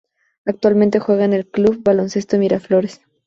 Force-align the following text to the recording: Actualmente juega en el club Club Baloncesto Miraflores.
Actualmente 0.45 0.97
juega 0.99 1.25
en 1.25 1.33
el 1.33 1.45
club 1.47 1.73
Club 1.75 1.83
Baloncesto 1.83 2.39
Miraflores. 2.39 3.01